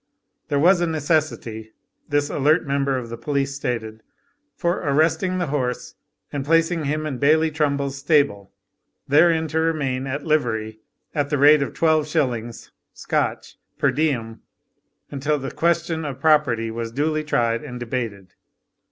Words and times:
There 0.47 0.57
was 0.57 0.81
a 0.81 0.87
necessity, 0.87 1.73
this 2.09 2.31
alert 2.31 2.65
member 2.65 2.97
of 2.97 3.09
the 3.09 3.19
police 3.19 3.53
stated, 3.53 4.01
for 4.55 4.79
arresting 4.79 5.37
the 5.37 5.45
horse, 5.53 5.93
and 6.33 6.43
placing 6.43 6.85
him 6.85 7.05
in 7.05 7.19
Bailie 7.19 7.51
Trumbull's 7.51 7.99
stable, 7.99 8.51
therein 9.07 9.47
to 9.49 9.59
remain 9.59 10.07
at 10.07 10.25
livery, 10.25 10.79
at 11.13 11.29
the 11.29 11.37
rate 11.37 11.61
of 11.61 11.75
twelve 11.75 12.07
shillings 12.07 12.71
(Scotch) 12.95 13.59
per 13.77 13.91
diem, 13.91 14.41
until 15.11 15.37
the 15.37 15.51
question 15.51 16.03
of 16.03 16.19
property 16.19 16.71
was 16.71 16.91
duly 16.91 17.23
tried 17.23 17.63
and 17.63 17.79
debated. 17.79 18.33